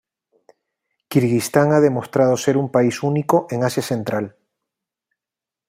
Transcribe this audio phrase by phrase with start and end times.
[1.09, 4.25] Kirguistán ha demostrado ser un país único en Asia Central.